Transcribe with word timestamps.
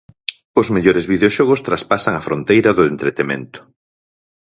Os 0.59 0.67
mellores 0.75 1.05
videoxogos 1.13 1.63
traspasan 1.67 2.13
a 2.15 2.25
fronteira 2.27 2.69
do 2.77 2.83
entretemento. 2.93 3.59